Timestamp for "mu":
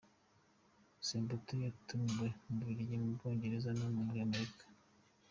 2.45-2.53, 3.03-3.09